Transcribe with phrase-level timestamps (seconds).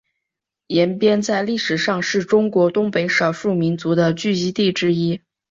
[0.65, 5.21] 延边在历史上是中国东北少数民族的聚居地之一。